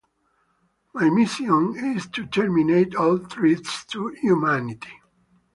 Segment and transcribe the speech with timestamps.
[0.95, 4.99] My mission is to terminate all threats to humanity.